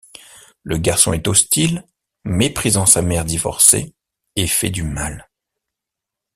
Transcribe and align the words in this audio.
Le 0.63 0.79
garçon 0.79 1.13
est 1.13 1.27
hostile, 1.27 1.85
méprisant 2.23 2.87
sa 2.87 3.03
mère 3.03 3.23
divorcée, 3.23 3.93
et 4.35 4.47
fait 4.47 4.71
du 4.71 4.81
mal. 4.81 5.29